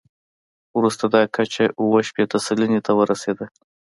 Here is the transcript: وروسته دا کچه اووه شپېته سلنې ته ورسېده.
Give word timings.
وروسته 0.77 1.05
دا 1.15 1.21
کچه 1.35 1.63
اووه 1.79 1.99
شپېته 2.07 2.37
سلنې 2.45 2.79
ته 2.85 2.91
ورسېده. 2.99 3.45